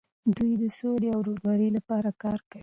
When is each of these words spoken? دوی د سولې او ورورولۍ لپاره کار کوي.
دوی 0.37 0.53
د 0.61 0.63
سولې 0.79 1.07
او 1.15 1.19
ورورولۍ 1.23 1.69
لپاره 1.77 2.09
کار 2.23 2.39
کوي. 2.49 2.59